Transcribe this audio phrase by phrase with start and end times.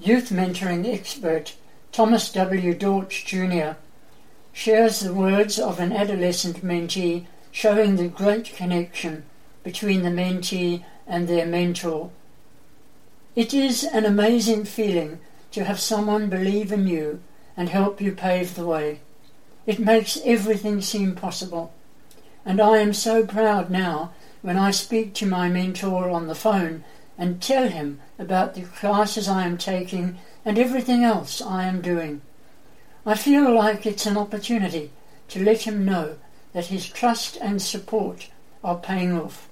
[0.00, 1.54] youth mentoring expert
[1.92, 2.74] Thomas W.
[2.74, 3.72] Dortch Jr.
[4.52, 9.24] shares the words of an adolescent mentee showing the great connection
[9.62, 12.10] between the mentee and their mentor.
[13.36, 17.20] It is an amazing feeling to have someone believe in you
[17.56, 19.00] and help you pave the way.
[19.66, 21.74] It makes everything seem possible.
[22.44, 26.84] And I am so proud now when I speak to my mentor on the phone
[27.20, 32.22] and tell him about the classes I am taking and everything else I am doing.
[33.04, 34.90] I feel like it's an opportunity
[35.28, 36.16] to let him know
[36.54, 38.30] that his trust and support
[38.64, 39.48] are paying off.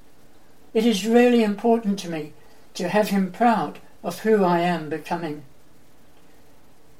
[0.72, 2.32] It is really important to me
[2.72, 5.42] to have him proud of who I am becoming.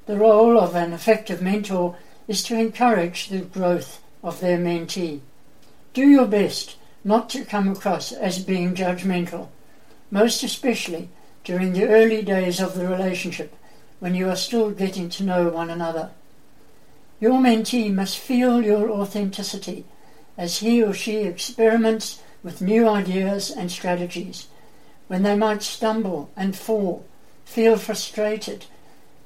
[0.05, 1.96] The role of an effective mentor
[2.28, 5.20] is to encourage the growth of their mentee.
[5.94, 9.48] Do your best not to come across as being judgmental,
[10.10, 11.08] most especially
[11.44, 13.54] during the early days of the relationship
[14.00, 16.10] when you are still getting to know one another.
[17.20, 19.84] Your mentee must feel your authenticity
[20.36, 24.46] as he or she experiments with new ideas and strategies,
[25.08, 27.05] when they might stumble and fall,
[27.44, 28.66] feel frustrated,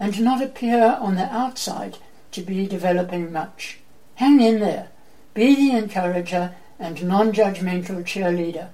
[0.01, 1.99] and not appear on the outside
[2.31, 3.79] to be developing much.
[4.15, 4.89] Hang in there.
[5.35, 8.69] Be the encourager and non judgmental cheerleader.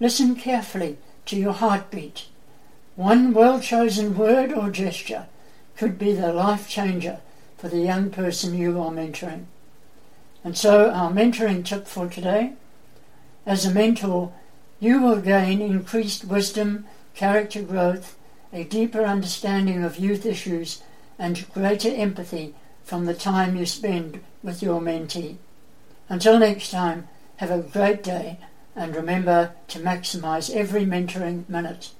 [0.00, 0.96] Listen carefully
[1.30, 2.26] to your heartbeat.
[2.96, 5.26] One well chosen word or gesture
[5.76, 7.20] could be the life changer
[7.56, 9.44] for the young person you are mentoring.
[10.42, 12.54] And so, our mentoring tip for today
[13.46, 14.32] as a mentor,
[14.80, 18.16] you will gain increased wisdom, character growth,
[18.52, 20.82] a deeper understanding of youth issues,
[21.16, 25.36] and greater empathy from the time you spend with your mentee.
[26.08, 28.38] Until next time, have a great day
[28.80, 31.90] and remember to maximize every mentoring minute.